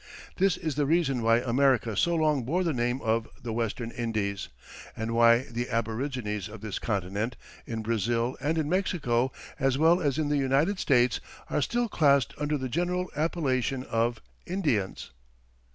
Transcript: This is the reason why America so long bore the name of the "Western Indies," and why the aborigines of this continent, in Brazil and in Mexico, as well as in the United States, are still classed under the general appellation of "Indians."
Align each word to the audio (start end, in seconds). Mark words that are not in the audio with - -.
This 0.37 0.57
is 0.57 0.73
the 0.73 0.87
reason 0.87 1.21
why 1.21 1.37
America 1.41 1.95
so 1.95 2.15
long 2.15 2.41
bore 2.41 2.63
the 2.63 2.73
name 2.73 2.99
of 3.03 3.27
the 3.39 3.53
"Western 3.53 3.91
Indies," 3.91 4.49
and 4.97 5.11
why 5.11 5.43
the 5.43 5.69
aborigines 5.69 6.49
of 6.49 6.61
this 6.61 6.79
continent, 6.79 7.35
in 7.67 7.83
Brazil 7.83 8.35
and 8.41 8.57
in 8.57 8.67
Mexico, 8.67 9.31
as 9.59 9.77
well 9.77 10.01
as 10.01 10.17
in 10.17 10.29
the 10.29 10.37
United 10.37 10.79
States, 10.79 11.19
are 11.51 11.61
still 11.61 11.87
classed 11.87 12.33
under 12.39 12.57
the 12.57 12.67
general 12.67 13.11
appellation 13.15 13.83
of 13.83 14.19
"Indians." 14.47 15.11